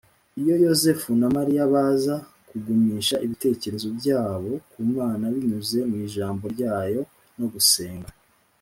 [0.41, 2.15] Iyo Yosefu na Mariya baza
[2.49, 7.01] kugumisha ibitekerezo byabo ku Mana binyuze mu Ijambo ryayo
[7.39, 8.09] no gusenga